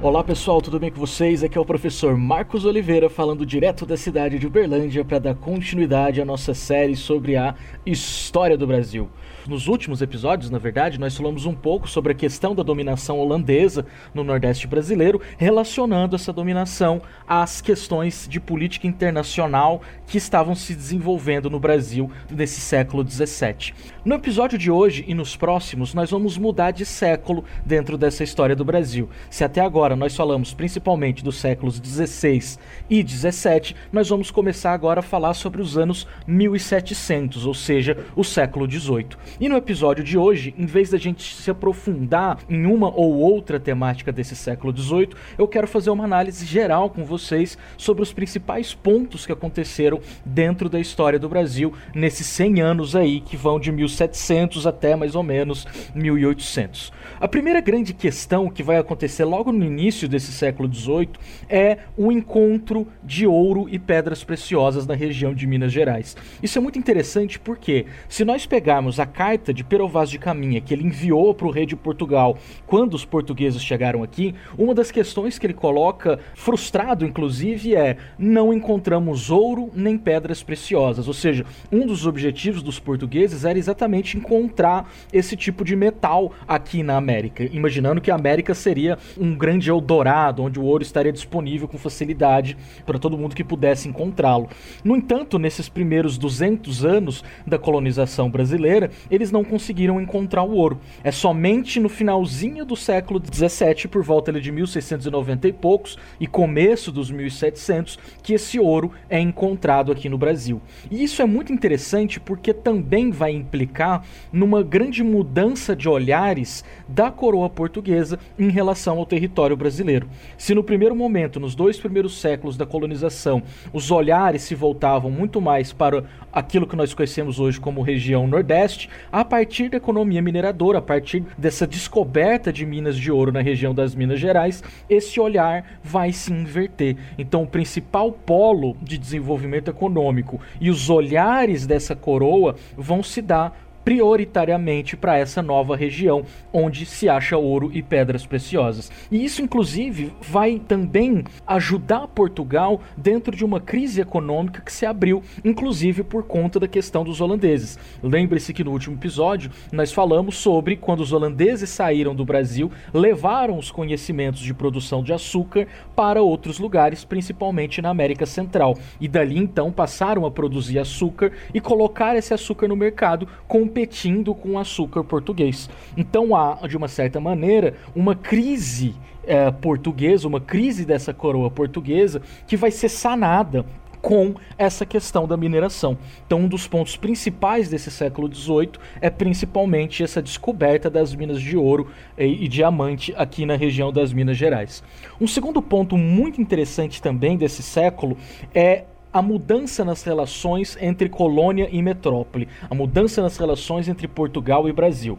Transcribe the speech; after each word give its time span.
Olá 0.00 0.22
pessoal, 0.22 0.62
tudo 0.62 0.78
bem 0.78 0.92
com 0.92 1.00
vocês? 1.00 1.42
Aqui 1.42 1.58
é 1.58 1.60
o 1.60 1.64
professor 1.64 2.16
Marcos 2.16 2.64
Oliveira 2.64 3.10
falando 3.10 3.44
direto 3.44 3.84
da 3.84 3.96
cidade 3.96 4.38
de 4.38 4.46
Uberlândia 4.46 5.04
para 5.04 5.18
dar 5.18 5.34
continuidade 5.34 6.20
à 6.20 6.24
nossa 6.24 6.54
série 6.54 6.94
sobre 6.94 7.36
a 7.36 7.56
história 7.84 8.56
do 8.56 8.64
Brasil. 8.64 9.10
Nos 9.48 9.66
últimos 9.66 10.00
episódios, 10.00 10.50
na 10.50 10.58
verdade, 10.58 11.00
nós 11.00 11.16
falamos 11.16 11.46
um 11.46 11.54
pouco 11.54 11.88
sobre 11.88 12.12
a 12.12 12.14
questão 12.14 12.54
da 12.54 12.62
dominação 12.62 13.18
holandesa 13.18 13.86
no 14.14 14.22
Nordeste 14.22 14.66
brasileiro, 14.68 15.20
relacionando 15.36 16.14
essa 16.14 16.32
dominação 16.32 17.02
às 17.26 17.60
questões 17.60 18.28
de 18.30 18.38
política 18.38 18.86
internacional 18.86 19.82
que 20.06 20.18
estavam 20.18 20.54
se 20.54 20.74
desenvolvendo 20.74 21.48
no 21.50 21.58
Brasil 21.58 22.10
nesse 22.30 22.60
século 22.60 23.08
XVII. 23.08 23.72
No 24.04 24.14
episódio 24.14 24.58
de 24.58 24.70
hoje 24.70 25.04
e 25.08 25.14
nos 25.14 25.34
próximos, 25.34 25.94
nós 25.94 26.10
vamos 26.10 26.36
mudar 26.36 26.70
de 26.70 26.84
século 26.84 27.42
dentro 27.64 27.96
dessa 27.98 28.22
história 28.22 28.54
do 28.54 28.64
Brasil. 28.64 29.08
Se 29.30 29.44
até 29.44 29.60
agora 29.60 29.87
nós 29.96 30.16
falamos 30.16 30.54
principalmente 30.54 31.22
dos 31.22 31.36
séculos 31.36 31.76
XVI 31.76 32.58
e 32.90 33.06
XVII, 33.06 33.74
nós 33.92 34.08
vamos 34.08 34.30
começar 34.30 34.72
agora 34.72 35.00
a 35.00 35.02
falar 35.02 35.34
sobre 35.34 35.60
os 35.60 35.76
anos 35.76 36.06
1700, 36.26 37.46
ou 37.46 37.54
seja, 37.54 37.98
o 38.16 38.24
século 38.24 38.70
XVIII. 38.70 39.08
E 39.40 39.48
no 39.48 39.56
episódio 39.56 40.04
de 40.04 40.16
hoje, 40.16 40.54
em 40.56 40.66
vez 40.66 40.90
da 40.90 40.98
gente 40.98 41.34
se 41.34 41.50
aprofundar 41.50 42.38
em 42.48 42.66
uma 42.66 42.88
ou 42.88 43.14
outra 43.16 43.60
temática 43.60 44.12
desse 44.12 44.36
século 44.36 44.76
XVIII, 44.76 45.10
eu 45.36 45.48
quero 45.48 45.66
fazer 45.66 45.90
uma 45.90 46.04
análise 46.04 46.44
geral 46.44 46.90
com 46.90 47.04
vocês 47.04 47.56
sobre 47.76 48.02
os 48.02 48.12
principais 48.12 48.74
pontos 48.74 49.26
que 49.26 49.32
aconteceram 49.32 50.00
dentro 50.24 50.68
da 50.68 50.80
história 50.80 51.18
do 51.18 51.28
Brasil 51.28 51.72
nesses 51.94 52.26
100 52.26 52.60
anos 52.60 52.96
aí 52.96 53.20
que 53.20 53.36
vão 53.36 53.58
de 53.60 53.70
1700 53.70 54.66
até 54.66 54.96
mais 54.96 55.14
ou 55.14 55.22
menos 55.22 55.66
1800. 55.94 56.92
A 57.20 57.28
primeira 57.28 57.60
grande 57.60 57.92
questão 57.92 58.48
que 58.48 58.62
vai 58.62 58.76
acontecer 58.76 59.24
logo 59.24 59.52
no 59.52 59.64
início 59.78 60.08
desse 60.08 60.32
século 60.32 60.72
XVIII 60.72 61.10
é 61.48 61.78
o 61.96 62.10
encontro 62.10 62.86
de 63.02 63.26
ouro 63.26 63.68
e 63.70 63.78
pedras 63.78 64.24
preciosas 64.24 64.86
na 64.86 64.94
região 64.94 65.32
de 65.32 65.46
Minas 65.46 65.72
Gerais. 65.72 66.16
Isso 66.42 66.58
é 66.58 66.60
muito 66.60 66.78
interessante 66.78 67.38
porque 67.38 67.86
se 68.08 68.24
nós 68.24 68.44
pegarmos 68.44 68.98
a 68.98 69.06
carta 69.06 69.54
de 69.54 69.62
Pero 69.62 69.88
Vaz 69.88 70.10
de 70.10 70.18
Caminha 70.18 70.60
que 70.60 70.74
ele 70.74 70.84
enviou 70.84 71.32
para 71.32 71.46
o 71.46 71.50
rei 71.50 71.64
de 71.64 71.76
Portugal 71.76 72.36
quando 72.66 72.94
os 72.94 73.04
portugueses 73.04 73.62
chegaram 73.62 74.02
aqui, 74.02 74.34
uma 74.56 74.74
das 74.74 74.90
questões 74.90 75.38
que 75.38 75.46
ele 75.46 75.54
coloca, 75.54 76.18
frustrado 76.34 77.04
inclusive, 77.04 77.76
é 77.76 77.96
não 78.18 78.52
encontramos 78.52 79.30
ouro 79.30 79.70
nem 79.74 79.96
pedras 79.96 80.42
preciosas. 80.42 81.06
Ou 81.06 81.14
seja, 81.14 81.46
um 81.70 81.86
dos 81.86 82.04
objetivos 82.06 82.62
dos 82.62 82.80
portugueses 82.80 83.44
era 83.44 83.58
exatamente 83.58 84.16
encontrar 84.16 84.90
esse 85.12 85.36
tipo 85.36 85.64
de 85.64 85.76
metal 85.76 86.32
aqui 86.46 86.82
na 86.82 86.96
América, 86.96 87.44
imaginando 87.44 88.00
que 88.00 88.10
a 88.10 88.14
América 88.16 88.54
seria 88.54 88.98
um 89.16 89.34
grande 89.36 89.67
Eldorado, 89.70 90.42
onde 90.42 90.58
o 90.58 90.64
ouro 90.64 90.82
estaria 90.82 91.12
disponível 91.12 91.68
com 91.68 91.78
facilidade 91.78 92.56
para 92.86 92.98
todo 92.98 93.18
mundo 93.18 93.34
que 93.34 93.44
pudesse 93.44 93.88
encontrá-lo. 93.88 94.48
No 94.84 94.96
entanto, 94.96 95.38
nesses 95.38 95.68
primeiros 95.68 96.18
200 96.18 96.84
anos 96.84 97.24
da 97.46 97.58
colonização 97.58 98.30
brasileira, 98.30 98.90
eles 99.10 99.30
não 99.30 99.44
conseguiram 99.44 100.00
encontrar 100.00 100.42
o 100.42 100.54
ouro. 100.54 100.80
É 101.02 101.10
somente 101.10 101.80
no 101.80 101.88
finalzinho 101.88 102.64
do 102.64 102.76
século 102.76 103.18
17, 103.18 103.88
por 103.88 104.02
volta 104.02 104.32
de 104.32 104.52
1690 104.52 105.48
e 105.48 105.52
poucos, 105.52 105.98
e 106.20 106.26
começo 106.26 106.92
dos 106.92 107.10
1700, 107.10 107.98
que 108.22 108.34
esse 108.34 108.58
ouro 108.58 108.92
é 109.08 109.20
encontrado 109.20 109.90
aqui 109.90 110.08
no 110.08 110.18
Brasil. 110.18 110.60
E 110.90 111.02
isso 111.02 111.22
é 111.22 111.26
muito 111.26 111.52
interessante 111.52 112.20
porque 112.20 112.52
também 112.52 113.10
vai 113.10 113.32
implicar 113.32 114.04
numa 114.32 114.62
grande 114.62 115.02
mudança 115.02 115.74
de 115.74 115.88
olhares 115.88 116.64
da 116.86 117.10
coroa 117.10 117.48
portuguesa 117.48 118.18
em 118.38 118.50
relação 118.50 118.98
ao 118.98 119.06
território 119.06 119.56
brasileiro. 119.58 120.08
Se 120.38 120.54
no 120.54 120.64
primeiro 120.64 120.96
momento, 120.96 121.38
nos 121.38 121.54
dois 121.54 121.78
primeiros 121.78 122.18
séculos 122.18 122.56
da 122.56 122.64
colonização, 122.64 123.42
os 123.72 123.90
olhares 123.90 124.42
se 124.42 124.54
voltavam 124.54 125.10
muito 125.10 125.40
mais 125.40 125.72
para 125.72 126.04
aquilo 126.32 126.66
que 126.66 126.76
nós 126.76 126.94
conhecemos 126.94 127.38
hoje 127.38 127.60
como 127.60 127.82
região 127.82 128.26
Nordeste, 128.26 128.88
a 129.10 129.24
partir 129.24 129.68
da 129.68 129.76
economia 129.76 130.22
mineradora, 130.22 130.78
a 130.78 130.82
partir 130.82 131.24
dessa 131.36 131.66
descoberta 131.66 132.52
de 132.52 132.64
minas 132.64 132.96
de 132.96 133.10
ouro 133.10 133.32
na 133.32 133.40
região 133.40 133.74
das 133.74 133.94
Minas 133.94 134.20
Gerais, 134.20 134.62
esse 134.88 135.20
olhar 135.20 135.78
vai 135.82 136.12
se 136.12 136.32
inverter. 136.32 136.96
Então, 137.18 137.42
o 137.42 137.46
principal 137.46 138.12
polo 138.12 138.76
de 138.80 138.96
desenvolvimento 138.96 139.68
econômico 139.68 140.40
e 140.60 140.70
os 140.70 140.88
olhares 140.88 141.66
dessa 141.66 141.96
coroa 141.96 142.54
vão 142.76 143.02
se 143.02 143.20
dar 143.20 143.67
prioritariamente 143.88 144.98
para 144.98 145.16
essa 145.16 145.40
nova 145.40 145.74
região 145.74 146.22
onde 146.52 146.84
se 146.84 147.08
acha 147.08 147.38
ouro 147.38 147.70
e 147.72 147.82
pedras 147.82 148.26
preciosas. 148.26 148.92
E 149.10 149.24
isso, 149.24 149.40
inclusive, 149.40 150.12
vai 150.20 150.58
também 150.58 151.24
ajudar 151.46 152.06
Portugal 152.08 152.82
dentro 152.94 153.34
de 153.34 153.46
uma 153.46 153.60
crise 153.60 154.02
econômica 154.02 154.60
que 154.60 154.70
se 154.70 154.84
abriu, 154.84 155.22
inclusive 155.42 156.02
por 156.02 156.24
conta 156.24 156.60
da 156.60 156.68
questão 156.68 157.02
dos 157.02 157.22
holandeses. 157.22 157.78
Lembre-se 158.02 158.52
que 158.52 158.62
no 158.62 158.72
último 158.72 158.94
episódio 158.94 159.50
nós 159.72 159.90
falamos 159.90 160.36
sobre 160.36 160.76
quando 160.76 161.00
os 161.00 161.14
holandeses 161.14 161.70
saíram 161.70 162.14
do 162.14 162.26
Brasil, 162.26 162.70
levaram 162.92 163.56
os 163.56 163.70
conhecimentos 163.70 164.42
de 164.42 164.52
produção 164.52 165.02
de 165.02 165.14
açúcar 165.14 165.66
para 165.96 166.20
outros 166.20 166.58
lugares, 166.58 167.06
principalmente 167.06 167.80
na 167.80 167.88
América 167.88 168.26
Central. 168.26 168.76
E 169.00 169.08
dali 169.08 169.38
então 169.38 169.72
passaram 169.72 170.26
a 170.26 170.30
produzir 170.30 170.78
açúcar 170.78 171.32
e 171.54 171.58
colocar 171.58 172.16
esse 172.16 172.34
açúcar 172.34 172.68
no 172.68 172.76
mercado 172.76 173.26
com 173.46 173.66
competindo 173.78 174.34
com 174.34 174.50
o 174.50 174.58
açúcar 174.58 175.04
português. 175.04 175.70
Então 175.96 176.34
há, 176.34 176.66
de 176.66 176.76
uma 176.76 176.88
certa 176.88 177.20
maneira, 177.20 177.74
uma 177.94 178.16
crise 178.16 178.96
é, 179.24 179.50
portuguesa, 179.52 180.26
uma 180.26 180.40
crise 180.40 180.84
dessa 180.84 181.14
coroa 181.14 181.48
portuguesa 181.48 182.20
que 182.46 182.56
vai 182.56 182.72
ser 182.72 182.88
sanada 182.88 183.64
com 184.02 184.34
essa 184.56 184.84
questão 184.84 185.28
da 185.28 185.36
mineração. 185.36 185.96
Então, 186.24 186.40
um 186.40 186.48
dos 186.48 186.68
pontos 186.68 186.96
principais 186.96 187.68
desse 187.68 187.90
século 187.90 188.32
XVIII 188.32 188.72
é 189.00 189.10
principalmente 189.10 190.02
essa 190.02 190.22
descoberta 190.22 190.88
das 190.88 191.14
minas 191.14 191.40
de 191.40 191.56
ouro 191.56 191.88
e, 192.16 192.44
e, 192.44 192.48
diamante 192.48 193.12
aqui 193.16 193.44
na 193.44 193.56
região 193.56 193.92
das 193.92 194.12
Minas 194.12 194.36
Gerais. 194.36 194.84
Um 195.20 195.26
segundo 195.26 195.60
ponto 195.60 195.96
muito 195.96 196.40
interessante 196.40 197.02
também 197.02 197.36
desse 197.36 197.60
século 197.60 198.16
é 198.54 198.84
a 199.18 199.22
mudança 199.22 199.84
nas 199.84 200.04
relações 200.04 200.78
entre 200.80 201.08
colônia 201.08 201.68
e 201.72 201.82
metrópole, 201.82 202.46
a 202.70 202.72
mudança 202.72 203.20
nas 203.20 203.36
relações 203.36 203.88
entre 203.88 204.06
Portugal 204.06 204.68
e 204.68 204.72
Brasil. 204.72 205.18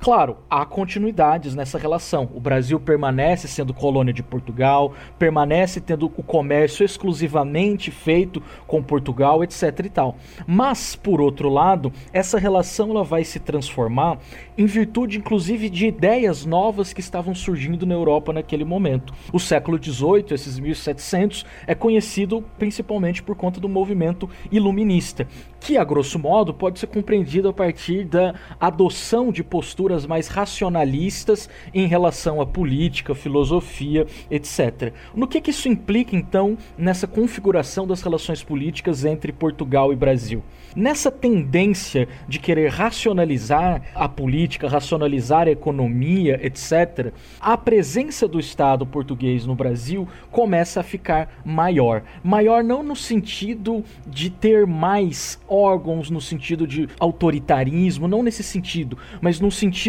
Claro, 0.00 0.38
há 0.48 0.64
continuidades 0.64 1.54
nessa 1.54 1.76
relação. 1.76 2.26
O 2.34 2.40
Brasil 2.40 2.80
permanece 2.80 3.46
sendo 3.46 3.74
colônia 3.74 4.14
de 4.14 4.22
Portugal, 4.22 4.94
permanece 5.18 5.78
tendo 5.78 6.06
o 6.06 6.22
comércio 6.22 6.82
exclusivamente 6.82 7.90
feito 7.90 8.42
com 8.66 8.82
Portugal, 8.82 9.44
etc 9.44 9.78
e 9.84 9.90
tal. 9.90 10.16
Mas, 10.46 10.96
por 10.96 11.20
outro 11.20 11.50
lado, 11.50 11.92
essa 12.14 12.38
relação 12.38 12.88
ela 12.88 13.04
vai 13.04 13.24
se 13.24 13.38
transformar 13.38 14.18
em 14.56 14.64
virtude, 14.64 15.18
inclusive, 15.18 15.68
de 15.68 15.88
ideias 15.88 16.46
novas 16.46 16.94
que 16.94 17.00
estavam 17.00 17.34
surgindo 17.34 17.84
na 17.84 17.92
Europa 17.92 18.32
naquele 18.32 18.64
momento. 18.64 19.12
O 19.30 19.38
século 19.38 19.76
XVIII, 19.76 20.32
esses 20.32 20.58
1700, 20.58 21.44
é 21.66 21.74
conhecido 21.74 22.42
principalmente 22.58 23.22
por 23.22 23.36
conta 23.36 23.60
do 23.60 23.68
movimento 23.68 24.30
iluminista, 24.50 25.28
que, 25.60 25.76
a 25.76 25.84
grosso 25.84 26.18
modo, 26.18 26.54
pode 26.54 26.78
ser 26.78 26.86
compreendido 26.86 27.50
a 27.50 27.52
partir 27.52 28.04
da 28.04 28.34
adoção 28.58 29.30
de 29.30 29.44
posturas 29.44 29.89
mais 30.06 30.28
racionalistas 30.28 31.48
em 31.74 31.86
relação 31.86 32.40
à 32.40 32.46
política, 32.46 33.14
filosofia, 33.14 34.06
etc. 34.30 34.92
No 35.14 35.26
que, 35.26 35.40
que 35.40 35.50
isso 35.50 35.68
implica, 35.68 36.14
então, 36.14 36.56
nessa 36.76 37.06
configuração 37.06 37.86
das 37.86 38.02
relações 38.02 38.42
políticas 38.42 39.04
entre 39.04 39.32
Portugal 39.32 39.92
e 39.92 39.96
Brasil? 39.96 40.42
Nessa 40.74 41.10
tendência 41.10 42.06
de 42.28 42.38
querer 42.38 42.70
racionalizar 42.70 43.82
a 43.94 44.08
política, 44.08 44.68
racionalizar 44.68 45.48
a 45.48 45.50
economia, 45.50 46.38
etc., 46.42 47.12
a 47.40 47.56
presença 47.56 48.28
do 48.28 48.38
Estado 48.38 48.86
português 48.86 49.44
no 49.46 49.54
Brasil 49.54 50.06
começa 50.30 50.80
a 50.80 50.84
ficar 50.84 51.40
maior. 51.44 52.02
Maior 52.22 52.62
não 52.62 52.82
no 52.82 52.94
sentido 52.94 53.84
de 54.06 54.30
ter 54.30 54.66
mais 54.66 55.40
órgãos, 55.48 56.08
no 56.08 56.20
sentido 56.20 56.66
de 56.66 56.88
autoritarismo, 57.00 58.06
não 58.06 58.22
nesse 58.22 58.42
sentido, 58.42 58.96
mas 59.20 59.40
no 59.40 59.50
sentido 59.50 59.79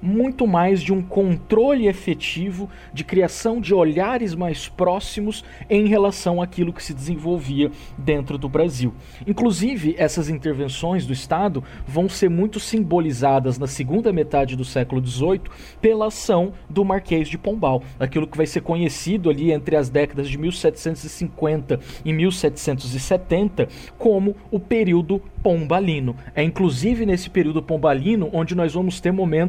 muito 0.00 0.46
mais 0.46 0.82
de 0.82 0.92
um 0.92 1.02
controle 1.02 1.88
efetivo, 1.88 2.68
de 2.92 3.04
criação 3.04 3.60
de 3.60 3.74
olhares 3.74 4.34
mais 4.34 4.68
próximos 4.68 5.44
em 5.68 5.86
relação 5.86 6.40
àquilo 6.40 6.72
que 6.72 6.82
se 6.82 6.94
desenvolvia 6.94 7.70
dentro 7.98 8.38
do 8.38 8.48
Brasil. 8.48 8.94
Inclusive, 9.26 9.94
essas 9.98 10.28
intervenções 10.28 11.06
do 11.06 11.12
Estado 11.12 11.62
vão 11.86 12.08
ser 12.08 12.30
muito 12.30 12.60
simbolizadas 12.60 13.58
na 13.58 13.66
segunda 13.66 14.12
metade 14.12 14.56
do 14.56 14.64
século 14.64 15.04
XVIII 15.04 15.42
pela 15.80 16.06
ação 16.06 16.52
do 16.68 16.84
Marquês 16.84 17.28
de 17.28 17.38
Pombal, 17.38 17.82
aquilo 17.98 18.26
que 18.26 18.36
vai 18.36 18.46
ser 18.46 18.60
conhecido 18.60 19.30
ali 19.30 19.52
entre 19.52 19.76
as 19.76 19.88
décadas 19.88 20.28
de 20.28 20.38
1750 20.38 21.80
e 22.04 22.12
1770 22.12 23.68
como 23.98 24.36
o 24.50 24.60
período 24.60 25.20
pombalino. 25.42 26.14
É 26.34 26.42
inclusive 26.42 27.06
nesse 27.06 27.30
período 27.30 27.62
pombalino 27.62 28.28
onde 28.32 28.54
nós 28.54 28.74
vamos 28.74 29.00
ter 29.00 29.12
momentos 29.12 29.39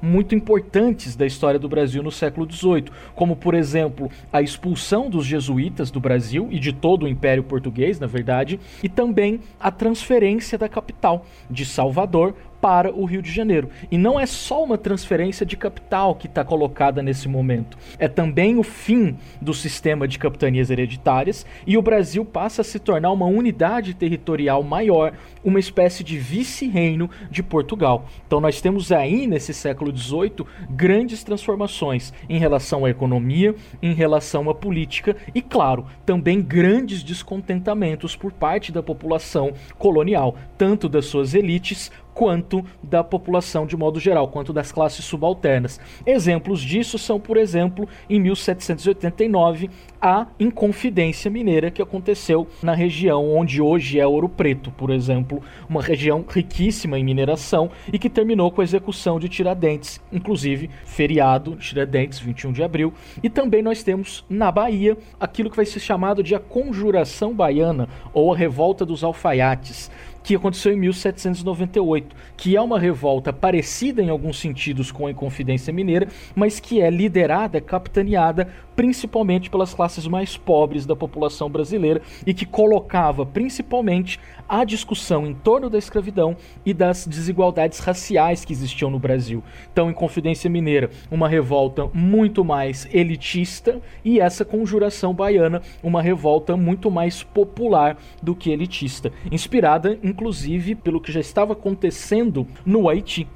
muito 0.00 0.34
importantes 0.34 1.16
da 1.16 1.26
história 1.26 1.58
do 1.58 1.68
Brasil 1.68 2.02
no 2.02 2.10
século 2.10 2.50
XVIII, 2.50 2.84
como 3.14 3.34
por 3.34 3.54
exemplo 3.54 4.10
a 4.32 4.42
expulsão 4.42 5.08
dos 5.08 5.24
jesuítas 5.24 5.90
do 5.90 6.00
Brasil 6.00 6.48
e 6.50 6.58
de 6.58 6.72
todo 6.72 7.04
o 7.04 7.08
Império 7.08 7.42
Português, 7.42 7.98
na 7.98 8.06
verdade, 8.06 8.60
e 8.82 8.88
também 8.88 9.40
a 9.58 9.70
transferência 9.70 10.58
da 10.58 10.68
capital 10.68 11.26
de 11.50 11.64
Salvador 11.64 12.34
para 12.62 12.94
o 12.94 13.04
Rio 13.04 13.20
de 13.20 13.32
Janeiro. 13.32 13.68
E 13.90 13.98
não 13.98 14.18
é 14.18 14.24
só 14.24 14.62
uma 14.62 14.78
transferência 14.78 15.44
de 15.44 15.56
capital 15.56 16.14
que 16.14 16.28
está 16.28 16.44
colocada 16.44 17.02
nesse 17.02 17.28
momento, 17.28 17.76
é 17.98 18.06
também 18.06 18.56
o 18.56 18.62
fim 18.62 19.18
do 19.40 19.52
sistema 19.52 20.06
de 20.06 20.16
capitanias 20.16 20.70
hereditárias 20.70 21.44
e 21.66 21.76
o 21.76 21.82
Brasil 21.82 22.24
passa 22.24 22.60
a 22.60 22.64
se 22.64 22.78
tornar 22.78 23.10
uma 23.10 23.26
unidade 23.26 23.94
territorial 23.94 24.62
maior, 24.62 25.12
uma 25.44 25.58
espécie 25.58 26.04
de 26.04 26.16
vice-reino 26.16 27.10
de 27.28 27.42
Portugal. 27.42 28.06
Então 28.24 28.40
nós 28.40 28.60
temos 28.60 28.92
aí 28.92 29.26
nesse 29.26 29.52
século 29.52 29.94
XVIII 29.96 30.46
grandes 30.70 31.24
transformações 31.24 32.12
em 32.28 32.38
relação 32.38 32.84
à 32.84 32.90
economia, 32.90 33.56
em 33.82 33.92
relação 33.92 34.48
à 34.48 34.54
política 34.54 35.16
e, 35.34 35.42
claro, 35.42 35.84
também 36.06 36.40
grandes 36.40 37.02
descontentamentos 37.02 38.14
por 38.14 38.32
parte 38.32 38.70
da 38.70 38.82
população 38.82 39.52
colonial, 39.78 40.36
tanto 40.56 40.88
das 40.88 41.06
suas 41.06 41.34
elites 41.34 41.90
quanto 42.14 42.64
da 42.82 43.02
população 43.02 43.66
de 43.66 43.76
modo 43.76 43.98
geral, 43.98 44.28
quanto 44.28 44.52
das 44.52 44.72
classes 44.72 45.04
subalternas. 45.04 45.80
Exemplos 46.06 46.60
disso 46.60 46.98
são, 46.98 47.18
por 47.18 47.36
exemplo, 47.36 47.88
em 48.08 48.20
1789, 48.20 49.70
a 50.00 50.26
Inconfidência 50.38 51.30
Mineira 51.30 51.70
que 51.70 51.80
aconteceu 51.80 52.46
na 52.62 52.74
região 52.74 53.34
onde 53.34 53.60
hoje 53.60 54.00
é 54.00 54.06
Ouro 54.06 54.28
Preto, 54.28 54.70
por 54.72 54.90
exemplo, 54.90 55.42
uma 55.68 55.82
região 55.82 56.24
riquíssima 56.28 56.98
em 56.98 57.04
mineração 57.04 57.70
e 57.92 57.98
que 57.98 58.10
terminou 58.10 58.50
com 58.50 58.60
a 58.60 58.64
execução 58.64 59.18
de 59.20 59.28
Tiradentes, 59.28 60.00
inclusive 60.12 60.70
feriado 60.84 61.56
Tiradentes, 61.56 62.18
21 62.18 62.52
de 62.52 62.62
abril. 62.62 62.92
E 63.22 63.30
também 63.30 63.62
nós 63.62 63.82
temos 63.82 64.24
na 64.28 64.50
Bahia 64.50 64.96
aquilo 65.20 65.50
que 65.50 65.56
vai 65.56 65.66
ser 65.66 65.80
chamado 65.80 66.22
de 66.22 66.34
a 66.34 66.40
Conjuração 66.40 67.32
Baiana 67.32 67.88
ou 68.12 68.32
a 68.32 68.36
Revolta 68.36 68.84
dos 68.84 69.04
Alfaiates 69.04 69.90
que 70.22 70.34
aconteceu 70.34 70.72
em 70.72 70.76
1798, 70.76 72.14
que 72.36 72.56
é 72.56 72.60
uma 72.60 72.78
revolta 72.78 73.32
parecida 73.32 74.02
em 74.02 74.08
alguns 74.08 74.38
sentidos 74.38 74.92
com 74.92 75.06
a 75.06 75.10
Inconfidência 75.10 75.72
Mineira, 75.72 76.08
mas 76.34 76.60
que 76.60 76.80
é 76.80 76.90
liderada, 76.90 77.60
capitaneada 77.60 78.48
principalmente 78.74 79.50
pelas 79.50 79.74
classes 79.74 80.06
mais 80.06 80.36
pobres 80.36 80.86
da 80.86 80.96
população 80.96 81.50
brasileira 81.50 82.02
e 82.26 82.32
que 82.32 82.46
colocava 82.46 83.24
principalmente 83.24 84.18
a 84.48 84.64
discussão 84.64 85.26
em 85.26 85.34
torno 85.34 85.70
da 85.70 85.78
escravidão 85.78 86.36
e 86.64 86.74
das 86.74 87.06
desigualdades 87.06 87.78
raciais 87.78 88.44
que 88.44 88.52
existiam 88.52 88.90
no 88.90 88.98
Brasil. 88.98 89.42
Então, 89.72 89.90
em 89.90 89.94
Confidência 89.94 90.50
Mineira, 90.50 90.90
uma 91.10 91.28
revolta 91.28 91.88
muito 91.92 92.44
mais 92.44 92.86
elitista 92.92 93.80
e 94.04 94.20
essa 94.20 94.44
conjuração 94.44 95.14
baiana, 95.14 95.62
uma 95.82 96.02
revolta 96.02 96.56
muito 96.56 96.90
mais 96.90 97.22
popular 97.22 97.96
do 98.22 98.34
que 98.34 98.50
elitista, 98.50 99.12
inspirada 99.30 99.98
inclusive 100.02 100.74
pelo 100.74 101.00
que 101.00 101.12
já 101.12 101.20
estava 101.20 101.52
acontecendo 101.54 102.46
no 102.64 102.88
Haiti. 102.88 103.26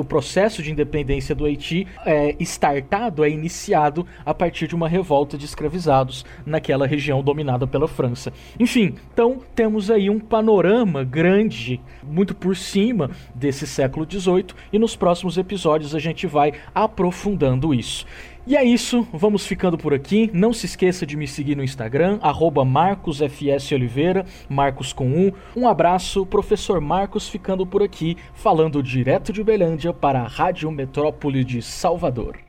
o 0.00 0.04
processo 0.04 0.62
de 0.62 0.70
independência 0.72 1.34
do 1.34 1.44
Haiti 1.44 1.86
é 2.04 2.34
startado, 2.40 3.24
é 3.24 3.30
iniciado 3.30 4.06
a 4.24 4.32
partir 4.66 4.68
de 4.68 4.74
uma 4.74 4.88
revolta 4.88 5.38
de 5.38 5.44
escravizados 5.44 6.24
naquela 6.44 6.86
região 6.86 7.22
dominada 7.22 7.66
pela 7.66 7.86
França. 7.86 8.32
Enfim, 8.58 8.94
então 9.12 9.40
temos 9.54 9.90
aí 9.90 10.10
um 10.10 10.18
panorama 10.18 11.04
grande, 11.04 11.80
muito 12.02 12.34
por 12.34 12.56
cima 12.56 13.10
desse 13.34 13.66
século 13.66 14.06
XVIII, 14.10 14.46
e 14.72 14.78
nos 14.78 14.96
próximos 14.96 15.38
episódios 15.38 15.94
a 15.94 15.98
gente 15.98 16.26
vai 16.26 16.52
aprofundando 16.74 17.72
isso. 17.72 18.04
E 18.46 18.56
é 18.56 18.62
isso, 18.62 19.06
vamos 19.12 19.44
ficando 19.44 19.76
por 19.76 19.92
aqui. 19.92 20.30
Não 20.32 20.52
se 20.52 20.66
esqueça 20.66 21.04
de 21.04 21.16
me 21.16 21.26
seguir 21.26 21.56
no 21.56 21.64
Instagram, 21.64 22.20
MarcosFSOliveira, 22.64 24.24
Marcos 24.48 24.92
com 24.92 25.08
um. 25.08 25.32
Um 25.56 25.66
abraço, 25.66 26.24
professor 26.24 26.80
Marcos 26.80 27.28
ficando 27.28 27.66
por 27.66 27.82
aqui, 27.82 28.16
falando 28.34 28.82
direto 28.82 29.32
de 29.32 29.42
Belândia 29.42 29.92
para 29.92 30.20
a 30.20 30.28
Rádio 30.28 30.70
Metrópole 30.70 31.42
de 31.42 31.60
Salvador. 31.60 32.45